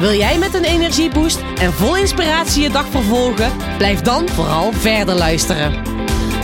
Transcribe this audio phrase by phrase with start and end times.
[0.00, 3.76] Wil jij met een energieboost en vol inspiratie je dag vervolgen?
[3.76, 5.82] Blijf dan vooral verder luisteren.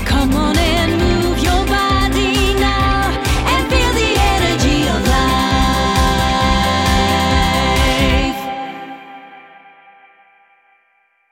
[0.05, 3.05] Come on and move your body now
[3.47, 5.27] and feel the energy of life.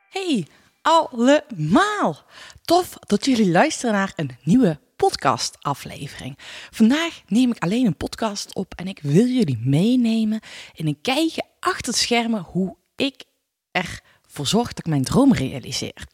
[0.08, 0.46] Hey,
[0.82, 2.24] allemaal!
[2.64, 6.38] Tof dat jullie luisteren naar een nieuwe podcastaflevering.
[6.70, 10.40] Vandaag neem ik alleen een podcast op en ik wil jullie meenemen
[10.72, 13.24] in een kijkje achter het schermen hoe ik
[13.70, 16.06] ervoor zorg dat ik mijn droom realiseer.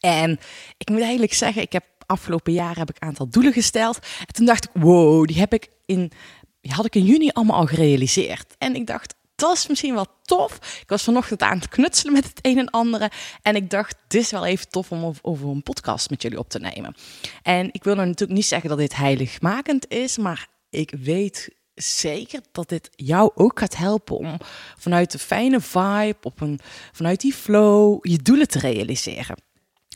[0.00, 0.38] En
[0.76, 3.98] ik moet eigenlijk zeggen, ik heb afgelopen jaar heb ik een aantal doelen gesteld.
[4.20, 6.12] En toen dacht ik, wow, die heb ik in,
[6.60, 8.54] had ik in juni allemaal al gerealiseerd.
[8.58, 10.54] En ik dacht, dat is misschien wel tof.
[10.80, 13.10] Ik was vanochtend aan het knutselen met het een en andere.
[13.42, 16.48] En ik dacht, dit is wel even tof om over, een podcast met jullie op
[16.48, 16.94] te nemen.
[17.42, 22.40] En ik wil nou natuurlijk niet zeggen dat dit heiligmakend is, maar ik weet zeker
[22.52, 24.36] dat dit jou ook gaat helpen om
[24.78, 26.60] vanuit de fijne vibe, op een,
[26.92, 29.36] vanuit die flow, je doelen te realiseren.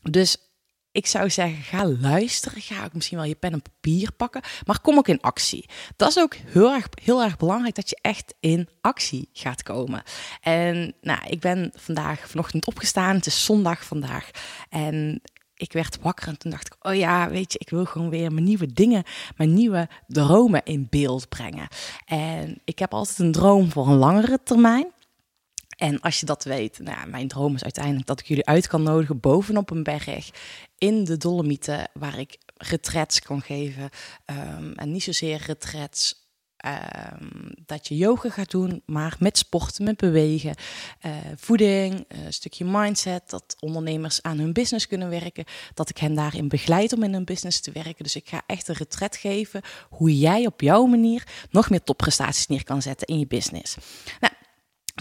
[0.02, 0.36] Dus
[0.92, 2.62] ik zou zeggen, ga luisteren.
[2.62, 4.42] Ga ook misschien wel je pen en papier pakken.
[4.66, 5.68] Maar kom ook in actie.
[5.96, 10.02] Dat is ook heel erg, heel erg belangrijk dat je echt in actie gaat komen.
[10.40, 13.16] En nou, ik ben vandaag vanochtend opgestaan.
[13.16, 14.30] Het is zondag vandaag.
[14.68, 15.22] En
[15.54, 18.32] ik werd wakker en toen dacht ik, oh ja, weet je, ik wil gewoon weer
[18.32, 19.04] mijn nieuwe dingen,
[19.36, 21.68] mijn nieuwe dromen in beeld brengen.
[22.04, 24.92] En ik heb altijd een droom voor een langere termijn.
[25.80, 28.82] En als je dat weet, nou mijn droom is uiteindelijk dat ik jullie uit kan
[28.82, 30.30] nodigen bovenop een berg
[30.78, 33.90] in de Dolomieten, waar ik retrets kan geven.
[34.24, 39.96] Ehm, en niet zozeer retrets ehm, dat je yoga gaat doen, maar met sporten, met
[39.96, 40.54] bewegen,
[41.00, 46.14] eh, voeding, een stukje mindset, dat ondernemers aan hun business kunnen werken, dat ik hen
[46.14, 48.04] daarin begeleid om in hun business te werken.
[48.04, 52.46] Dus ik ga echt een retret geven hoe jij op jouw manier nog meer topprestaties
[52.46, 53.76] neer kan zetten in je business.
[54.20, 54.29] Nou,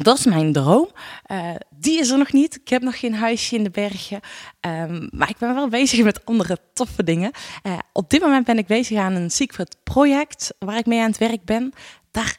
[0.03, 0.89] dat is mijn droom.
[1.31, 2.55] Uh, die is er nog niet.
[2.55, 4.19] Ik heb nog geen huisje in de bergen.
[4.61, 7.31] Um, maar ik ben wel bezig met andere toffe dingen.
[7.63, 11.09] Uh, op dit moment ben ik bezig aan een secret project waar ik mee aan
[11.09, 11.73] het werk ben.
[12.11, 12.37] Daar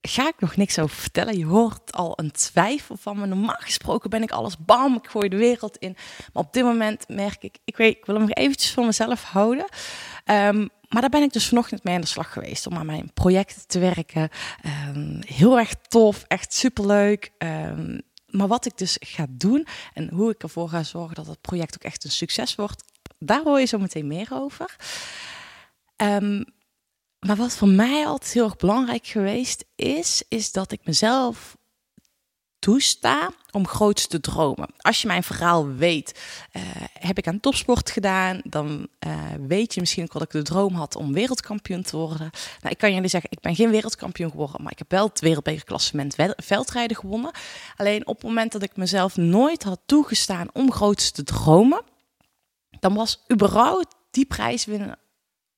[0.00, 1.38] ga ik nog niks over vertellen.
[1.38, 3.26] Je hoort al een twijfel van me.
[3.26, 5.96] Normaal gesproken ben ik alles bam, ik gooi de wereld in.
[6.32, 9.22] Maar op dit moment merk ik, ik weet, ik wil hem nog eventjes voor mezelf
[9.22, 9.64] houden.
[10.24, 13.12] Um, maar daar ben ik dus vanochtend mee aan de slag geweest om aan mijn
[13.14, 14.28] projecten te werken.
[14.88, 17.32] Um, heel erg tof, echt superleuk.
[17.38, 21.40] Um, maar wat ik dus ga doen en hoe ik ervoor ga zorgen dat het
[21.40, 22.84] project ook echt een succes wordt,
[23.18, 24.76] daar hoor je zo meteen meer over.
[25.96, 26.44] Um,
[27.26, 31.56] maar wat voor mij altijd heel erg belangrijk geweest is, is dat ik mezelf
[32.58, 34.68] toesta om groots te dromen.
[34.78, 36.20] Als je mijn verhaal weet,
[36.52, 39.14] uh, heb ik aan topsport gedaan, dan uh,
[39.46, 42.30] weet je misschien ook dat ik de droom had om wereldkampioen te worden.
[42.60, 45.20] Nou, ik kan jullie zeggen, ik ben geen wereldkampioen geworden, maar ik heb wel het
[45.20, 47.30] wereldbekerklassement veldrijden gewonnen.
[47.76, 51.82] Alleen op het moment dat ik mezelf nooit had toegestaan om groots te dromen,
[52.80, 54.98] dan was überhaupt die prijs winnen,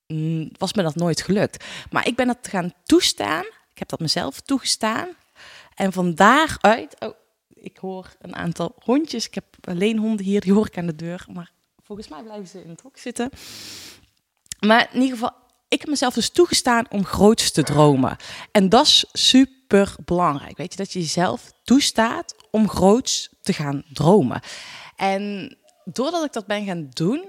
[0.06, 1.64] mm, was me dat nooit gelukt.
[1.90, 5.08] Maar ik ben dat gaan toestaan, ik heb dat mezelf toegestaan.
[5.75, 7.14] En van daaruit, oh,
[7.48, 9.26] ik hoor een aantal hondjes.
[9.26, 11.26] Ik heb alleen honden hier, die hoor ik aan de deur.
[11.32, 13.31] Maar volgens mij blijven ze in het hok zitten.
[14.60, 15.32] Maar in ieder geval,
[15.69, 18.16] ik heb mezelf dus toegestaan om groots te dromen.
[18.53, 20.56] En dat is super belangrijk.
[20.56, 24.41] Weet je, dat je jezelf toestaat om groots te gaan dromen.
[24.97, 27.28] En doordat ik dat ben gaan doen,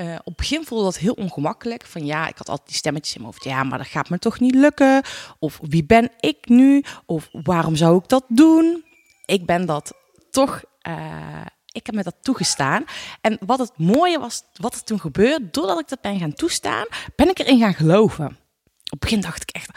[0.00, 1.86] uh, op het begin voelde dat heel ongemakkelijk.
[1.86, 3.44] Van ja, ik had altijd die stemmetjes in mijn hoofd.
[3.48, 5.02] Ja, maar dat gaat me toch niet lukken.
[5.38, 6.84] Of wie ben ik nu?
[7.06, 8.84] Of waarom zou ik dat doen?
[9.24, 9.92] Ik ben dat
[10.30, 10.62] toch.
[10.88, 12.84] Uh, ik heb me dat toegestaan.
[13.20, 16.86] En wat het mooie was, wat er toen gebeurde, doordat ik dat ben gaan toestaan,
[17.16, 18.26] ben ik erin gaan geloven.
[18.26, 19.76] Op het begin dacht ik echt,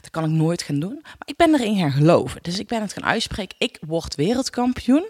[0.00, 0.98] dat kan ik nooit gaan doen.
[1.02, 2.42] Maar ik ben erin gaan geloven.
[2.42, 5.06] Dus ik ben het gaan uitspreken, ik word wereldkampioen.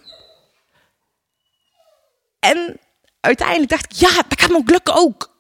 [2.39, 2.79] En
[3.25, 5.32] uiteindelijk dacht ik, ja, dat me ook lukken ook.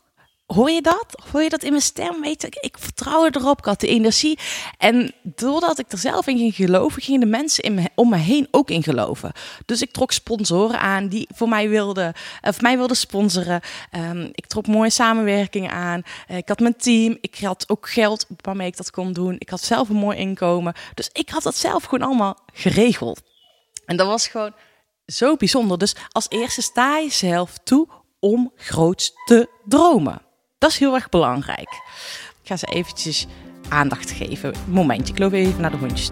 [0.46, 1.06] Hoor je dat?
[1.32, 2.20] Hoor je dat in mijn stem?
[2.20, 4.38] Weet ik, ik vertrouwde erop, ik had de energie.
[4.78, 8.48] En doordat ik er zelf in ging geloven, gingen de mensen in om me heen
[8.50, 9.32] ook in geloven.
[9.66, 13.60] Dus ik trok sponsoren aan die voor mij wilden, of mij wilden sponsoren.
[13.92, 16.02] Um, ik trok mooie samenwerkingen aan.
[16.30, 17.18] Uh, ik had mijn team.
[17.20, 19.36] Ik had ook geld waarmee ik dat kon doen.
[19.38, 20.74] Ik had zelf een mooi inkomen.
[20.94, 23.22] Dus ik had dat zelf gewoon allemaal geregeld.
[23.86, 24.52] En dat was gewoon
[25.06, 25.78] zo bijzonder.
[25.78, 27.88] Dus als eerste sta jezelf toe
[28.20, 30.22] om groots te dromen.
[30.58, 31.72] Dat is heel erg belangrijk.
[32.42, 33.26] Ik ga ze eventjes
[33.68, 34.54] aandacht geven.
[34.66, 36.10] Momentje, ik loop even naar de hondjes.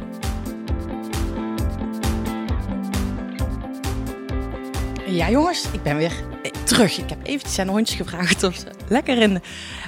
[5.07, 6.13] Ja jongens, ik ben weer
[6.43, 6.99] eh, terug.
[6.99, 9.43] Ik heb eventjes aan de hondjes gevraagd of ze lekker in,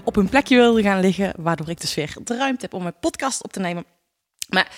[0.04, 1.32] op hun plekje wilden gaan liggen.
[1.36, 3.84] Waardoor ik dus weer de ruimte heb om mijn podcast op te nemen.
[4.48, 4.70] Maar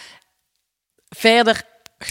[1.09, 1.63] verder,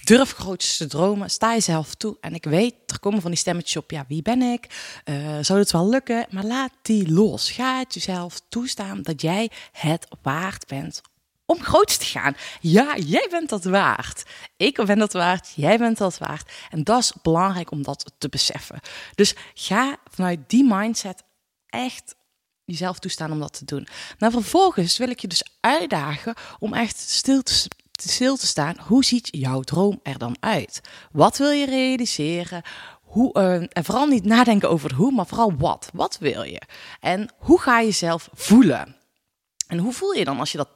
[0.04, 1.30] durf groots te dromen.
[1.30, 2.18] Sta jezelf toe.
[2.22, 3.92] En ik weet, er komen van die stemmetjes op.
[3.92, 4.68] Ja, wie ben ik?
[5.04, 6.26] Eh, zou het wel lukken?
[6.30, 7.52] Maar laat die los.
[7.52, 11.02] Ga het jezelf toestaan dat jij het waard bent
[11.46, 12.36] om groots te gaan.
[12.60, 14.24] Ja, jij bent dat waard.
[14.58, 15.52] Ik ben dat waard.
[15.56, 16.52] Jij bent dat waard.
[16.70, 18.80] En dat is belangrijk om dat te beseffen.
[19.16, 21.24] Dus ga vanuit die mindset
[21.70, 22.16] echt
[22.64, 23.88] jezelf toestaan om dat te doen.
[24.18, 27.68] Nou, vervolgens wil ik je dus uitdagen om echt stil te,
[28.02, 28.76] stil te staan.
[28.88, 30.82] Hoe ziet jouw droom er dan uit?
[31.12, 32.62] Wat wil je realiseren?
[33.02, 35.90] Hoe, eh, en vooral niet nadenken over hoe, maar vooral wat.
[35.94, 36.62] Wat wil je?
[37.00, 38.96] En hoe ga je jezelf voelen?
[39.68, 40.70] En hoe voel je dan als je dat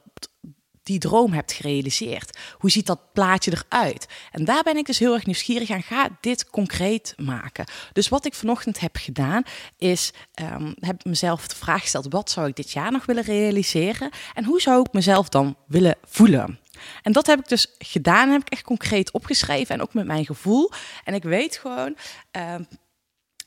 [0.82, 2.38] die droom hebt gerealiseerd?
[2.58, 4.08] Hoe ziet dat plaatje eruit?
[4.30, 5.82] En daar ben ik dus heel erg nieuwsgierig aan.
[5.82, 7.64] Ga dit concreet maken.
[7.92, 9.42] Dus wat ik vanochtend heb gedaan,
[9.76, 14.10] is um, heb mezelf de vraag gesteld: wat zou ik dit jaar nog willen realiseren?
[14.34, 16.58] En hoe zou ik mezelf dan willen voelen?
[17.02, 20.24] En dat heb ik dus gedaan, heb ik echt concreet opgeschreven en ook met mijn
[20.24, 20.70] gevoel.
[21.04, 21.96] En ik weet gewoon.
[22.32, 22.68] Um,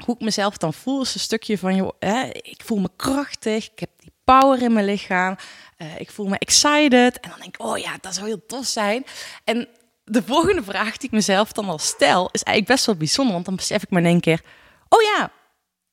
[0.06, 1.92] hoe ik mezelf dan voel, is een stukje van, joh,
[2.32, 5.36] ik voel me krachtig, ik heb die power in mijn lichaam,
[5.78, 7.20] uh, ik voel me excited.
[7.20, 9.06] En dan denk ik, oh ja, dat zou heel tof zijn.
[9.44, 9.68] En
[10.04, 13.46] de volgende vraag die ik mezelf dan al stel, is eigenlijk best wel bijzonder, want
[13.46, 14.42] dan besef ik me in één keer,
[14.90, 15.32] oh ja,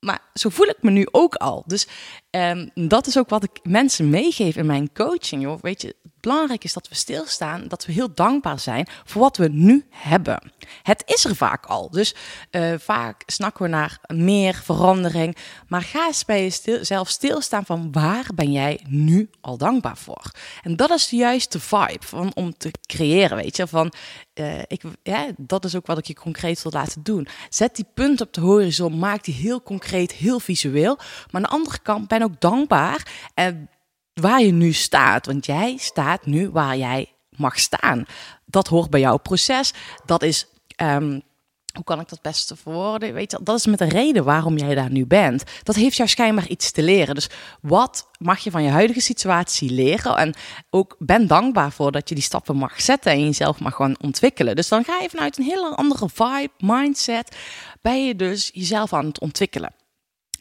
[0.01, 1.65] maar zo voel ik me nu ook al.
[1.67, 1.87] Dus
[2.31, 5.43] um, dat is ook wat ik mensen meegeef in mijn coaching.
[5.43, 5.61] Joh.
[5.61, 9.49] Weet je, belangrijk is dat we stilstaan, dat we heel dankbaar zijn voor wat we
[9.49, 10.53] nu hebben.
[10.83, 11.91] Het is er vaak al.
[11.91, 12.15] Dus
[12.51, 15.37] uh, vaak snakken we naar meer verandering.
[15.69, 20.31] Maar ga eens bij jezelf stilstaan van waar ben jij nu al dankbaar voor?
[20.63, 23.67] En dat is juist de vibe van, om te creëren, weet je.
[23.67, 23.93] Van,
[24.35, 27.29] uh, ik, ja, dat is ook wat ik je concreet wil laten doen.
[27.49, 30.97] Zet die punt op de horizon, maak die heel concreet, heel visueel.
[30.97, 33.07] Maar aan de andere kant ben ook dankbaar.
[33.35, 33.69] En
[34.15, 35.27] waar je nu staat.
[35.27, 38.05] Want jij staat nu waar jij mag staan.
[38.45, 39.73] Dat hoort bij jouw proces.
[40.05, 40.47] Dat is.
[40.83, 41.23] Um,
[41.75, 43.15] hoe kan ik dat beste verwoorden?
[43.15, 45.45] Weet je, dat is met de reden waarom jij daar nu bent.
[45.63, 47.15] Dat heeft jou schijnbaar iets te leren.
[47.15, 47.29] Dus
[47.61, 50.17] wat mag je van je huidige situatie leren?
[50.17, 50.35] En
[50.71, 54.57] ook ben dankbaar voor dat je die stappen mag zetten en jezelf mag gewoon ontwikkelen.
[54.57, 57.37] Dus dan ga je vanuit een hele andere vibe, mindset,
[57.83, 59.73] ben je dus jezelf aan het ontwikkelen.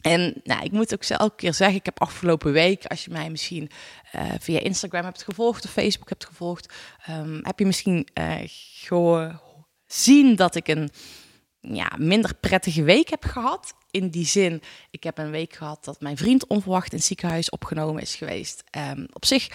[0.00, 3.30] En nou, ik moet ook elke keer zeggen, ik heb afgelopen week, als je mij
[3.30, 3.70] misschien
[4.14, 6.74] uh, via Instagram hebt gevolgd of Facebook hebt gevolgd,
[7.10, 8.36] um, heb je misschien uh,
[9.86, 10.90] gezien dat ik een
[11.60, 13.74] ja, minder prettige week heb gehad.
[13.90, 17.50] In die zin, ik heb een week gehad dat mijn vriend onverwacht in het ziekenhuis
[17.50, 18.64] opgenomen is geweest.
[18.76, 19.48] Um, op zich,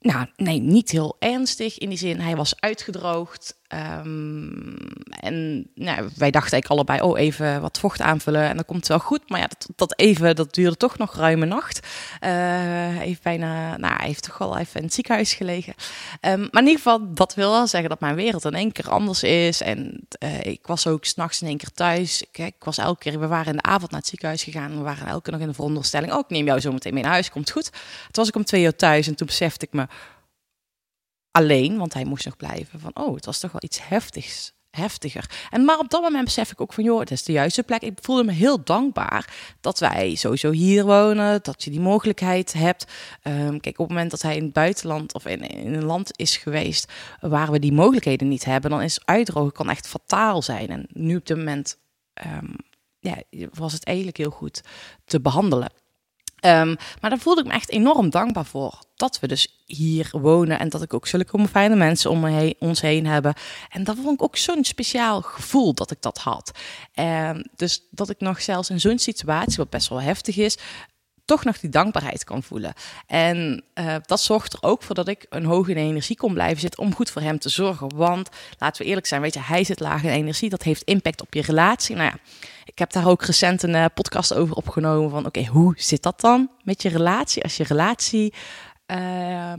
[0.00, 1.78] nou nee, niet heel ernstig.
[1.78, 3.56] In die zin, hij was uitgedroogd.
[4.02, 4.76] Um,
[5.10, 8.88] en nou, wij dachten eigenlijk allebei, oh, even wat vocht aanvullen en dan komt het
[8.88, 9.28] wel goed.
[9.30, 11.86] Maar ja, dat, dat even, dat duurde toch nog ruime nacht.
[11.86, 15.74] Uh, hij heeft bijna, nou, hij heeft toch wel even in het ziekenhuis gelegen.
[16.20, 18.90] Um, maar in ieder geval, dat wil wel zeggen dat mijn wereld in één keer
[18.90, 19.60] anders is.
[19.60, 22.22] En uh, ik was ook s'nachts in één keer thuis.
[22.22, 24.76] Ik, ik, was elke keer, we waren in de avond naar het ziekenhuis gegaan.
[24.76, 27.02] We waren elke keer nog in de veronderstelling, oh, ik neem jou zo meteen mee
[27.02, 27.70] naar huis, komt goed.
[27.72, 29.86] Toen was ik om twee uur thuis en toen besefte ik me,
[31.30, 32.80] alleen, want hij moest nog blijven.
[32.80, 34.56] Van, oh, het was toch wel iets heftigs.
[34.70, 35.30] Heftiger.
[35.50, 37.82] En maar op dat moment besef ik ook van, joh, het is de juiste plek.
[37.82, 42.92] Ik voelde me heel dankbaar dat wij sowieso hier wonen, dat je die mogelijkheid hebt.
[43.22, 46.18] Um, kijk, op het moment dat hij in het buitenland of in, in een land
[46.18, 50.68] is geweest waar we die mogelijkheden niet hebben, dan is uitdrogen kan echt fataal zijn.
[50.68, 51.78] En nu op dit moment
[52.26, 52.56] um,
[52.98, 54.60] ja, was het eigenlijk heel goed
[55.04, 55.72] te behandelen.
[56.40, 58.78] Um, maar daar voelde ik me echt enorm dankbaar voor.
[58.96, 62.54] Dat we dus hier wonen en dat ik ook zulke fijne mensen om me heen,
[62.58, 63.34] ons heen hebben.
[63.68, 66.58] En dat vond ik ook zo'n speciaal gevoel dat ik dat had.
[66.94, 70.58] Um, dus dat ik nog zelfs in zo'n situatie, wat best wel heftig is,
[71.28, 72.72] toch nog die dankbaarheid kan voelen.
[73.06, 76.82] En uh, dat zorgt er ook voor dat ik een hoge energie kon blijven zitten
[76.82, 77.96] om goed voor hem te zorgen.
[77.96, 80.50] Want laten we eerlijk zijn, weet je, hij zit laag in energie.
[80.50, 81.96] Dat heeft impact op je relatie.
[81.96, 82.18] Nou ja,
[82.64, 86.20] ik heb daar ook recent een uh, podcast over opgenomen van oké, hoe zit dat
[86.20, 87.42] dan met je relatie?
[87.42, 88.34] Als je relatie
[88.86, 89.52] uh,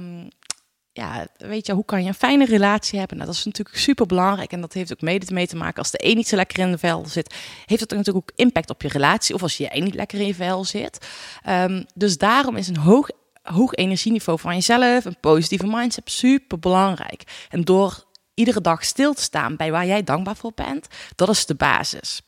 [0.99, 3.17] ja, weet je, hoe kan je een fijne relatie hebben?
[3.17, 5.77] Nou, dat is natuurlijk super belangrijk en dat heeft ook mede mee te maken.
[5.77, 8.69] Als de een niet zo lekker in de vel zit, heeft dat natuurlijk ook impact
[8.69, 9.35] op je relatie.
[9.35, 11.07] Of als jij niet lekker in je vel zit.
[11.49, 13.09] Um, dus daarom is een hoog,
[13.41, 17.23] hoog energieniveau van jezelf, een positieve mindset, super belangrijk.
[17.49, 18.03] En door
[18.33, 22.21] iedere dag stil te staan bij waar jij dankbaar voor bent, dat is de basis.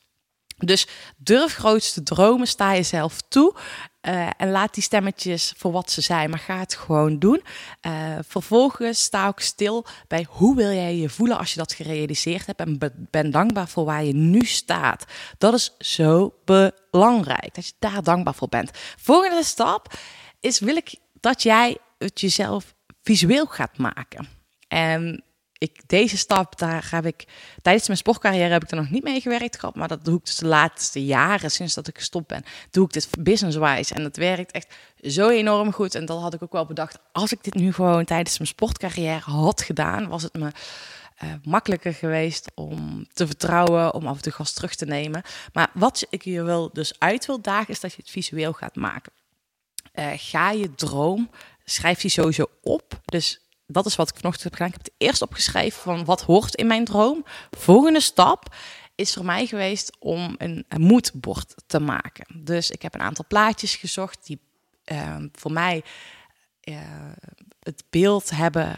[0.58, 0.88] Dus
[1.18, 3.56] durf grootste dromen, sta jezelf toe.
[4.02, 7.44] Eh, en laat die stemmetjes voor wat ze zijn, maar ga het gewoon doen.
[7.82, 7.92] Eh,
[8.28, 12.60] vervolgens sta ook stil bij hoe wil jij je voelen als je dat gerealiseerd hebt.
[12.60, 15.06] En be- ben dankbaar voor waar je nu staat.
[15.38, 18.72] Dat is zo belangrijk, dat je daar dankbaar voor bent.
[18.98, 19.94] Volgende stap
[20.40, 24.28] is, wil ik dat jij het jezelf visueel gaat maken.
[24.68, 25.24] En
[25.62, 27.26] ik, deze stap, daar heb ik
[27.62, 30.26] tijdens mijn sportcarrière heb ik er nog niet mee gewerkt gehad, maar dat doe ik
[30.26, 34.16] dus de laatste jaren sinds dat ik gestopt ben, doe ik dit business-wise en dat
[34.16, 35.96] werkt echt zo enorm goed.
[35.96, 36.98] En dat had ik ook wel bedacht.
[37.12, 40.52] Als ik dit nu gewoon tijdens mijn sportcarrière had gedaan, was het me
[41.18, 45.22] eh, makkelijker geweest om te vertrouwen, om af en toe gas terug te nemen.
[45.54, 48.76] Maar wat ik je wel dus uit wil dagen, is dat je het visueel gaat
[48.76, 49.12] maken.
[49.92, 51.30] Eh, ga je droom,
[51.66, 53.00] schrijf die sowieso op.
[53.06, 53.42] Dus
[53.72, 54.68] dat is wat ik vanochtend heb gedaan.
[54.68, 57.26] Ik heb het eerst opgeschreven van wat hoort in mijn droom.
[57.52, 58.56] Volgende stap
[58.96, 61.02] is voor mij geweest om een, een
[61.68, 62.44] te maken.
[62.44, 64.40] Dus ik heb een aantal plaatjes gezocht die
[64.84, 65.84] eh, voor mij
[66.62, 66.76] eh,
[67.60, 68.76] het beeld hebben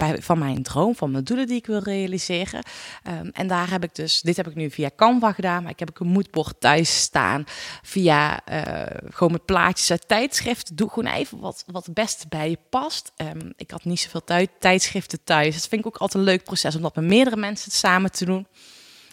[0.00, 2.62] bij, van mijn droom, van mijn doelen die ik wil realiseren.
[3.02, 5.78] Ehm, en daar heb ik dus, dit heb ik nu via Canva gedaan, maar ik
[5.78, 7.44] heb ook een moodboard thuis staan.
[7.82, 10.76] Via eh, gewoon met plaatjes uit tijdschriften.
[10.76, 13.12] Doe gewoon even wat, wat het beste bij je past.
[13.16, 15.54] Ehm, ik had niet zoveel tui- tijdschriften thuis.
[15.54, 18.24] Dat vind ik ook altijd een leuk proces om dat met meerdere mensen samen te
[18.24, 18.46] doen.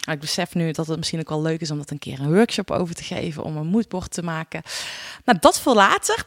[0.04, 2.20] Maar ik besef nu dat het misschien ook wel leuk is om dat een keer
[2.20, 4.62] een workshop over te geven, om een moodboard te maken.
[5.24, 6.24] Nou, dat voor later.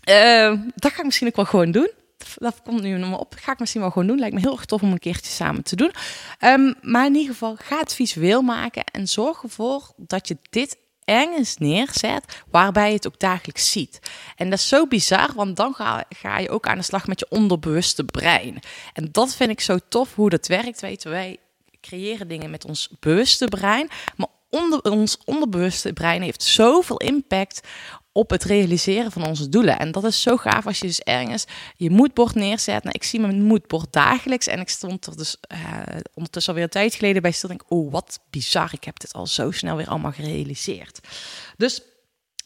[0.00, 1.90] Eh, dat ga ik misschien ook wel gewoon doen.
[2.38, 3.34] Dat komt nu nog op.
[3.38, 4.18] Ga ik misschien wel gewoon doen.
[4.18, 5.92] Lijkt me heel erg tof om een keertje samen te doen.
[6.38, 10.78] Ehm, maar in ieder geval, ga het visueel maken en zorg ervoor dat je dit
[11.04, 13.98] ergens neerzet waarbij je het ook dagelijks ziet.
[14.36, 17.18] En dat is zo bizar, want dan ga, ga je ook aan de slag met
[17.20, 18.60] je onderbewuste brein.
[18.92, 20.80] En dat vind ik zo tof hoe dat werkt.
[21.02, 21.38] Wij
[21.80, 27.68] creëren dingen met ons bewuste brein, maar onder, ons onderbewuste brein heeft zoveel impact
[28.12, 29.78] op het realiseren van onze doelen.
[29.78, 31.44] En dat is zo gaaf als je dus ergens
[31.76, 32.82] je moodboard neerzet.
[32.82, 35.58] Nou, ik zie mijn moodboard dagelijks en ik stond er dus eh,
[36.14, 37.48] ondertussen alweer een tijd geleden bij stil.
[37.48, 41.00] Denk, oh, wat bizar, ik heb dit al zo snel weer allemaal gerealiseerd.
[41.56, 41.82] Dus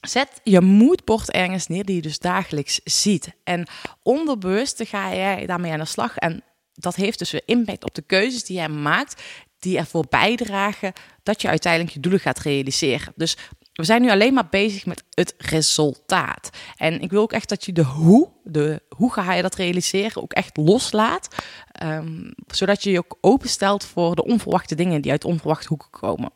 [0.07, 3.33] Zet je moodboard ergens neer die je dus dagelijks ziet.
[3.45, 3.67] En
[4.03, 6.17] onderbewust ga jij daarmee aan de slag.
[6.17, 6.43] En
[6.75, 9.23] dat heeft dus weer impact op de keuzes die jij maakt,
[9.59, 10.93] die ervoor bijdragen
[11.23, 13.13] dat je uiteindelijk je doelen gaat realiseren.
[13.17, 13.37] Dus
[13.75, 16.51] we zijn nu alleen maar bezig met het resultaat.
[16.77, 20.23] En ik wil ook echt dat je de hoe, de hoe ga je dat realiseren,
[20.23, 21.29] ook echt loslaat.
[21.73, 26.31] ehm, zodat je je ook openstelt voor de onverwachte dingen die uit onverwachte hoeken komen.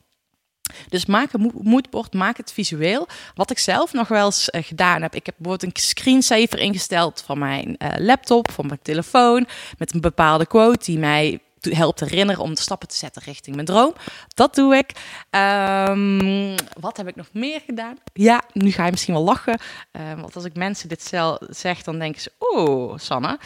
[0.88, 3.06] Dus maak een mo- moodboard, maak het visueel.
[3.34, 5.14] Wat ik zelf nog wel eens eh, gedaan heb.
[5.14, 9.46] Ik heb bijvoorbeeld een screensaver ingesteld van mijn eh, laptop, van mijn telefoon.
[9.78, 13.94] Met een bepaalde quote die mij helpt herinneren om stappen te zetten richting mijn droom.
[14.34, 14.92] Dat doe ik.
[15.30, 17.96] Ehm, wat heb ik nog meer gedaan?
[18.12, 19.58] Ja, nu ga je misschien wel lachen.
[19.90, 22.32] Eh, want als ik mensen dit zel- zeg, dan denken ze...
[22.38, 23.38] Oh, Sanne.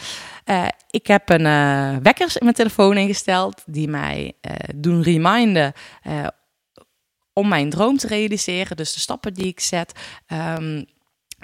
[0.45, 3.63] Eh, ik heb een eh, wekkers in mijn telefoon ingesteld...
[3.65, 5.73] die mij eh, doen reminden...
[7.33, 8.77] om mijn droom te realiseren.
[8.77, 9.91] Dus de stappen die ik zet.
[10.27, 10.83] Ehm,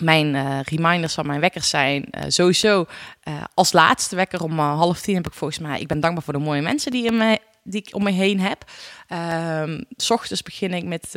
[0.01, 2.85] mijn eh, reminders van mijn wekkers zijn eh, sowieso
[3.23, 5.79] eh, als laatste wekker om half tien heb ik volgens mij.
[5.79, 8.39] Ik ben dankbaar voor de mooie mensen die, in me, die ik om me heen
[8.39, 8.63] heb.
[9.07, 11.13] Ehm, s ochtends begin ik met,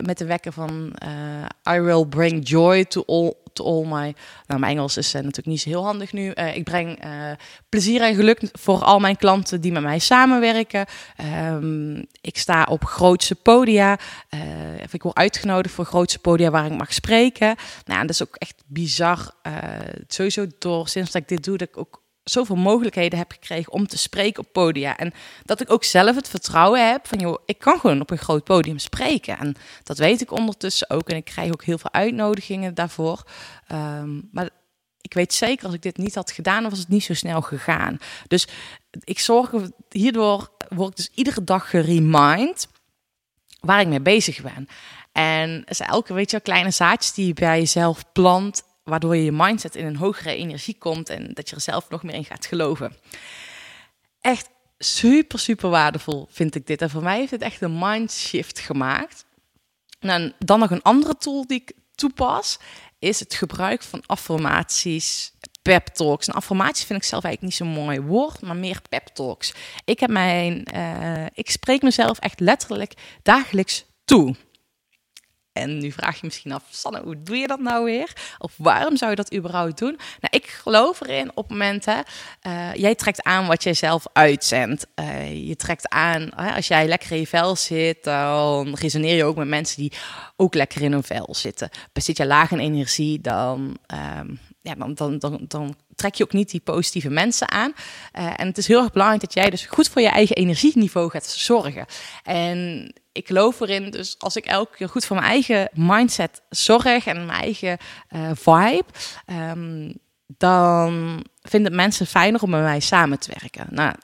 [0.00, 0.92] met de wekker van
[1.70, 4.14] I will bring joy to all, to all my.
[4.46, 6.30] Nou, mijn Engels is eh, natuurlijk niet zo heel handig nu.
[6.30, 7.30] Eh, ik breng eh,
[7.68, 10.86] plezier en geluk voor al mijn klanten die met mij samenwerken.
[11.16, 13.98] Ehm, ik sta op grootse podia.
[14.90, 17.56] Ik word uitgenodigd voor grootse podia waar ik mag spreken.
[17.84, 19.34] Nou, dat is ook echt bizar.
[20.06, 23.86] Sowieso door sinds dat ik dit doe, dat ik ook zoveel mogelijkheden heb gekregen om
[23.86, 24.96] te spreken op podia.
[24.96, 25.12] En
[25.44, 28.44] dat ik ook zelf het vertrouwen heb van, joh, ik kan gewoon op een groot
[28.44, 29.38] podium spreken.
[29.38, 31.08] En dat weet ik ondertussen ook.
[31.08, 33.22] En ik krijg ook heel veel uitnodigingen daarvoor.
[33.66, 34.48] Ehm, maar
[35.00, 37.98] ik weet zeker, als ik dit niet had gedaan, was het niet zo snel gegaan.
[38.26, 38.46] Dus
[39.04, 42.68] ik zorg, er- hierdoor word ik dus iedere dag geremind
[43.60, 44.68] waar ik mee bezig ben.
[45.12, 49.32] En is elke, weet je, kleine zaadjes die je bij jezelf plant, waardoor je je
[49.32, 52.46] mindset in een hogere energie komt en dat je er zelf nog meer in gaat
[52.46, 52.96] geloven.
[54.20, 56.82] Echt super, super waardevol vind ik dit.
[56.82, 59.24] En voor mij heeft het echt een mindshift gemaakt.
[59.98, 62.58] En dan nog een andere tool die ik toepas,
[62.98, 66.26] is het gebruik van affirmaties, pep talks.
[66.28, 69.54] En affirmaties vind ik zelf eigenlijk niet zo'n mooi woord, maar meer pep talks.
[69.84, 74.34] Ik heb mijn, eh, ik spreek mezelf echt letterlijk dagelijks toe.
[75.58, 78.12] En nu vraag je misschien af, Sanne, hoe doe je dat nou weer?
[78.38, 79.98] Of waarom zou je dat überhaupt doen?
[80.20, 82.04] Nou, ik geloof erin op momenten,
[82.46, 84.86] uh, jij trekt aan wat jij zelf uitzendt.
[84.94, 89.36] Uh, je trekt aan, als jij lekker in je vel zit, dan resoneer je ook
[89.36, 89.92] met mensen die
[90.36, 91.70] ook lekker in hun vel zitten.
[91.92, 93.76] Zit je laag in energie, dan,
[94.18, 94.38] um,
[94.68, 97.72] ja, dan, dan, dan, trek je ook niet die positieve mensen aan.
[98.18, 101.10] Uh, en het is heel erg belangrijk dat jij dus goed voor je eigen energieniveau
[101.10, 101.86] gaat zorgen.
[102.22, 107.06] En ik geloof erin, dus als ik elke keer goed voor mijn eigen mindset zorg
[107.06, 107.78] en mijn eigen
[108.10, 108.84] uh, vibe,
[109.26, 109.92] um,
[110.26, 113.66] dan vinden mensen fijner om met mij samen te werken.
[113.70, 113.94] Nou,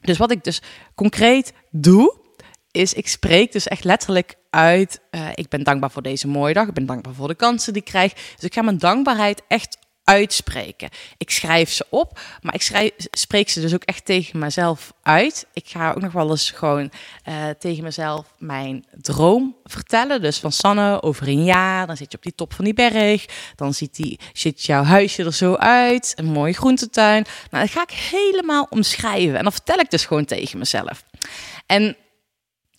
[0.00, 0.62] dus wat ik dus
[0.94, 2.18] concreet doe,
[2.70, 5.00] is ik spreek dus echt letterlijk uit.
[5.10, 6.68] Uh, ik ben dankbaar voor deze mooie dag.
[6.68, 8.12] Ik ben dankbaar voor de kansen die ik krijg.
[8.12, 10.88] Dus ik ga mijn dankbaarheid echt uitspreken.
[11.16, 15.46] Ik schrijf ze op, maar ik schrijf, spreek ze dus ook echt tegen mezelf uit.
[15.52, 16.90] Ik ga ook nog wel eens gewoon
[17.28, 20.22] uh, tegen mezelf mijn droom vertellen.
[20.22, 23.26] Dus van Sanne, over een jaar, dan zit je op die top van die berg.
[23.56, 26.12] Dan ziet, die, ziet jouw huisje er zo uit.
[26.16, 27.24] Een mooie groentetuin.
[27.50, 29.36] Nou, dat ga ik helemaal omschrijven.
[29.36, 31.04] En dan vertel ik dus gewoon tegen mezelf.
[31.66, 31.96] En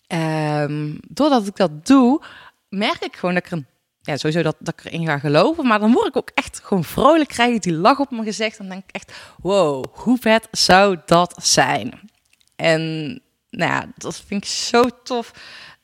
[0.08, 2.22] um, doordat ik dat doe,
[2.68, 3.66] merk ik gewoon dat ik er een
[4.08, 5.66] ja, sowieso dat, dat ik erin ga geloven.
[5.66, 8.58] Maar dan word ik ook echt gewoon vrolijk, krijg ik die lach op mijn gezicht.
[8.58, 9.12] Dan denk ik echt,
[9.42, 12.10] wow, hoe vet zou dat zijn?
[12.56, 12.80] En
[13.50, 15.32] nou ja, dat vind ik zo tof.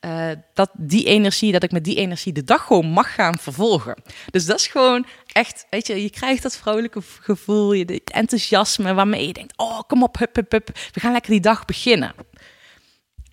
[0.05, 4.01] Uh, dat die energie, dat ik met die energie de dag gewoon mag gaan vervolgen.
[4.31, 9.27] Dus dat is gewoon echt, weet je, je krijgt dat vrolijke gevoel, je enthousiasme waarmee
[9.27, 12.13] je denkt, oh, kom op, hup, hup, we gaan lekker die dag beginnen.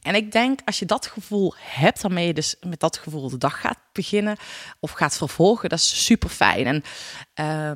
[0.03, 3.39] En ik denk, als je dat gevoel hebt, waarmee je dus met dat gevoel de
[3.39, 4.37] dag gaat beginnen
[4.81, 6.67] of gaat vervolgen, dat is super fijn.
[6.67, 6.83] En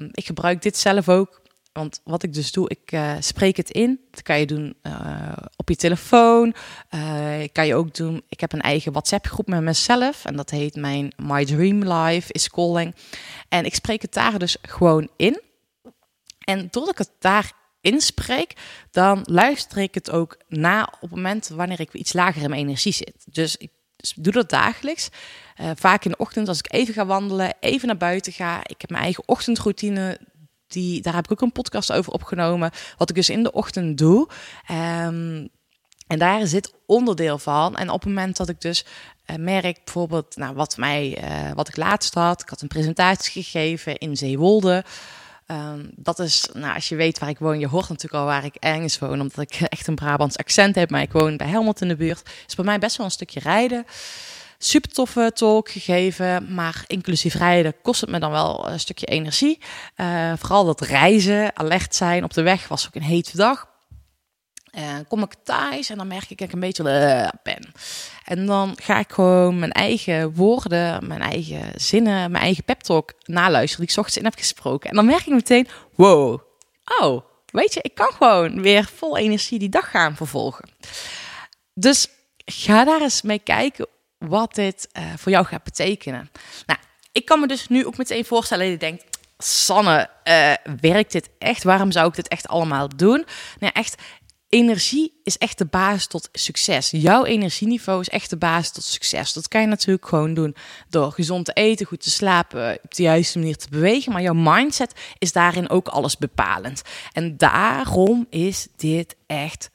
[0.01, 1.45] uh, ik gebruik dit zelf ook.
[1.73, 4.01] Want wat ik dus doe, ik uh, spreek het in.
[4.11, 6.55] Dat kan je doen uh, op je telefoon.
[6.95, 8.23] Uh, kan je ook doen.
[8.29, 10.25] Ik heb een eigen WhatsApp-groep met mezelf.
[10.25, 12.95] En dat heet mijn My Dream Life is Calling.
[13.49, 15.41] En ik spreek het daar dus gewoon in.
[16.39, 17.53] En doordat ik het daar
[17.87, 18.53] inspreek,
[18.91, 22.63] dan luister ik het ook na op het moment wanneer ik iets lager in mijn
[22.63, 23.25] energie zit.
[23.25, 23.71] Dus ik
[24.15, 25.09] doe dat dagelijks.
[25.61, 28.61] Uh, vaak in de ochtend als ik even ga wandelen, even naar buiten ga.
[28.63, 30.19] Ik heb mijn eigen ochtendroutine.
[30.67, 32.71] Die, daar heb ik ook een podcast over opgenomen.
[32.97, 34.29] Wat ik dus in de ochtend doe.
[34.71, 35.49] Um,
[36.07, 37.77] en daar zit onderdeel van.
[37.77, 38.85] En op het moment dat ik dus
[39.27, 42.43] uh, merk, bijvoorbeeld, nou, wat, mij, uh, wat ik laatst had.
[42.43, 44.85] Ik had een presentatie gegeven in Zeewolde.
[45.51, 48.45] Um, dat is, nou, als je weet waar ik woon, je hoort natuurlijk al waar
[48.45, 51.81] ik ergens woon, omdat ik echt een Brabants accent heb, maar ik woon bij Helmond
[51.81, 52.31] in de buurt.
[52.47, 53.87] Is bij mij best wel een stukje rijden.
[54.59, 59.59] Super toffe talk gegeven, maar inclusief rijden kost het me dan wel een stukje energie.
[59.97, 63.76] Uh, vooral dat reizen, alert zijn op de weg was ook een hete dag.
[64.77, 67.73] En kom ik thuis en dan merk ik dat ik een beetje uh, ben.
[68.25, 73.13] En dan ga ik gewoon mijn eigen woorden, mijn eigen zinnen, mijn eigen pep talk
[73.25, 74.91] naluisteren die ik ochtends in heb gesproken.
[74.91, 76.41] En dan merk ik meteen, wow,
[77.01, 80.69] oh, weet je, ik kan gewoon weer vol energie die dag gaan vervolgen.
[81.75, 82.09] Dus
[82.45, 83.87] ga daar eens mee kijken
[84.19, 86.31] wat dit uh, voor jou gaat betekenen.
[86.67, 86.79] Nou,
[87.13, 89.05] ik kan me dus nu ook meteen voorstellen dat je denkt,
[89.39, 90.11] Sanne,
[90.81, 91.63] werkt dit echt?
[91.63, 93.27] Waarom zou ik dit echt allemaal doen?
[93.59, 94.03] Nou, echt,
[94.57, 96.91] energie is echt de basis tot succes.
[96.91, 99.33] Jouw energieniveau is echt de basis tot succes.
[99.33, 100.57] Dat kan je natuurlijk gewoon doen
[100.89, 104.13] door gezond te eten, goed te slapen, op de juiste manier te bewegen.
[104.13, 106.83] Maar jouw mindset is daarin ook alles bepalend.
[107.13, 109.71] En daarom is dit echt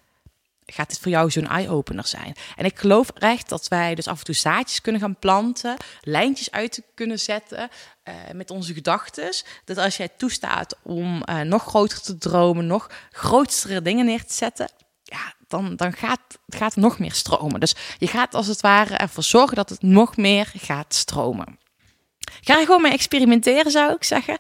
[0.65, 2.33] gaat dit voor jou zo'n eye-opener zijn.
[2.55, 6.51] En ik geloof echt dat wij dus af en toe zaadjes kunnen gaan planten, lijntjes
[6.51, 7.69] uit kunnen zetten
[8.11, 9.33] uh, met onze gedachten.
[9.65, 14.33] Dat als jij toestaat om uh, nog groter te dromen, nog grotere dingen neer te
[14.33, 14.69] zetten,
[15.03, 17.59] ja, dan, dan gaat, gaat het nog meer stromen.
[17.59, 21.59] Dus je gaat als het ware ervoor zorgen dat het nog meer gaat stromen.
[22.41, 24.37] Ga er gewoon mee experimenteren, zou ik zeggen.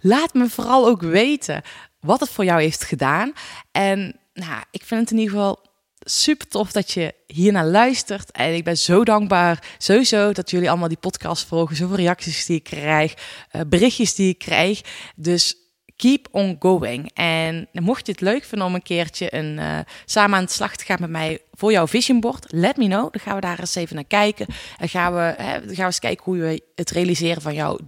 [0.00, 1.62] Laat me vooral ook weten
[2.00, 3.32] wat het voor jou heeft gedaan.
[3.72, 5.62] En nou, ik vind het in ieder geval
[6.04, 8.30] super tof dat je hiernaar luistert.
[8.30, 11.76] En ik ben zo dankbaar sowieso dat jullie allemaal die podcast volgen.
[11.76, 13.14] Zoveel reacties die ik krijg,
[13.52, 14.80] uh, berichtjes die ik krijg.
[15.16, 15.56] Dus
[15.96, 17.10] keep on going.
[17.14, 20.76] En mocht je het leuk vinden om een keertje een, uh, samen aan de slag
[20.76, 23.12] te gaan met mij voor jouw vision board, let me know.
[23.12, 24.46] Dan gaan we daar eens even naar kijken.
[24.78, 27.78] En gaan we, hè, gaan we eens kijken hoe we het realiseren van jouw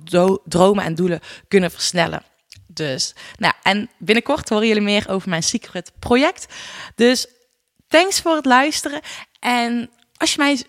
[0.44, 2.22] dromen en doelen kunnen versnellen.
[2.66, 6.46] Dus, nou, en binnenkort horen jullie meer over mijn secret project.
[6.94, 7.26] Dus
[7.88, 9.00] Thanks voor het luisteren.
[9.40, 10.62] En als je mij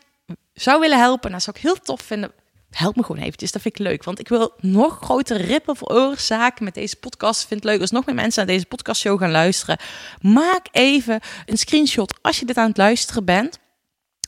[0.53, 2.31] zou willen helpen, dan zou ik heel tof vinden.
[2.69, 4.03] Help me gewoon eventjes, dat vind ik leuk.
[4.03, 7.41] Want ik wil nog grotere rippen veroorzaken met deze podcast.
[7.41, 9.77] Ik vind het leuk als nog meer mensen naar deze podcastshow gaan luisteren.
[10.21, 13.59] Maak even een screenshot als je dit aan het luisteren bent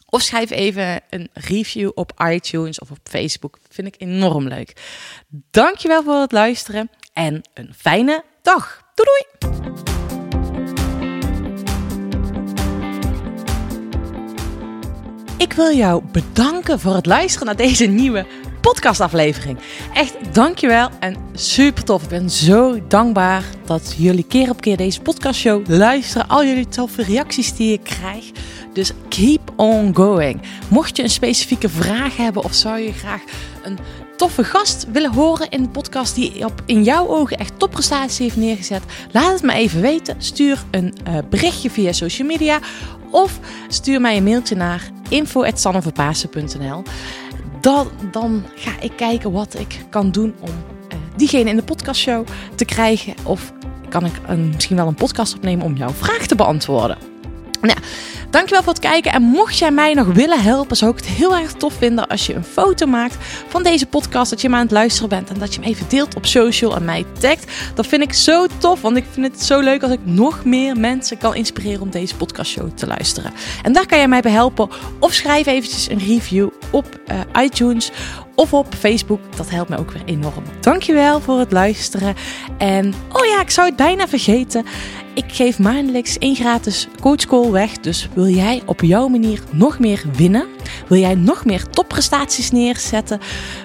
[0.06, 3.58] Of schrijf even een review op iTunes of op Facebook.
[3.70, 4.74] Vind ik enorm leuk.
[5.52, 8.82] Dankjewel voor het luisteren en een fijne dag.
[8.96, 9.59] Doei doei!
[15.40, 18.26] Ik wil jou bedanken voor het luisteren naar deze nieuwe
[18.62, 19.58] podcastaflevering.
[19.94, 22.04] Echt dankjewel en super tof.
[22.04, 26.28] Ik ben zo dankbaar dat jullie keer op keer deze podcastshow luisteren.
[26.28, 28.32] Al jullie toffe reacties die ik krijg.
[28.74, 30.42] Dus keep on going.
[30.70, 33.22] Mocht je een specifieke vraag hebben of zou je graag
[33.64, 33.80] een
[34.20, 38.36] toffe gast willen horen in de podcast die op in jouw ogen echt topprestaties heeft
[38.36, 40.16] neergezet, laat het me even weten.
[40.18, 42.60] Stuur een uh, berichtje via social media
[43.12, 46.84] of stuur mij een mailtje naar info@sanneverpaasen.nl.
[47.62, 52.28] Dan, dan ga ik kijken wat ik kan doen om uh, diegene in de podcastshow
[52.56, 53.54] te krijgen of
[53.90, 57.09] kan ik een, misschien wel een podcast opnemen om jouw vraag te beantwoorden.
[57.62, 57.78] Nou,
[58.30, 59.12] dankjewel voor het kijken.
[59.12, 62.26] En mocht jij mij nog willen helpen, zou ik het heel erg tof vinden als
[62.26, 63.16] je een foto maakt
[63.48, 64.30] van deze podcast.
[64.30, 66.76] Dat je me aan het luisteren bent en dat je hem even deelt op social
[66.76, 67.52] en mij tagt.
[67.76, 70.78] Dat vind ik zo tof, want ik vind het zo leuk als ik nog meer
[70.78, 73.34] mensen kan inspireren om deze podcastshow te luisteren.
[73.64, 74.70] En daar kan jij mij bij helpen.
[75.00, 77.92] Of schrijf eventjes een review op uh, iTunes
[78.36, 79.20] of op Facebook.
[79.36, 80.44] Dat helpt me ook weer enorm.
[80.60, 82.16] Dankjewel voor het luisteren.
[82.58, 84.66] En oh ja, ik zou het bijna vergeten.
[85.14, 87.78] Ik geef maandelijks één gratis coachcall weg.
[87.78, 90.48] Dus wil jij op jouw manier nog meer winnen?
[90.88, 93.20] Wil jij nog meer topprestaties neerzetten?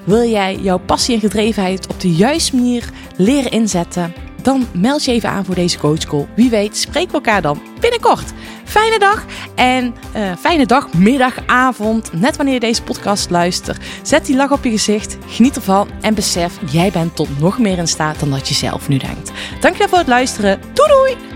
[0.05, 4.13] Wil jij jouw passie en gedrevenheid op de juiste manier leren inzetten?
[4.43, 6.27] Dan meld je even aan voor deze coachcall.
[6.37, 8.33] Wie weet, spreken we elkaar dan binnenkort.
[8.65, 12.13] Fijne dag en uh, fijne dag, middag, avond.
[12.13, 13.85] Net wanneer je deze podcast luistert.
[14.03, 17.79] Zet die lach op je gezicht, geniet ervan en besef, jij bent tot nog meer
[17.79, 19.33] in staat dan dat je zelf nu denkt.
[19.61, 20.61] Dankjewel voor het luisteren.
[20.75, 21.34] Doei doei!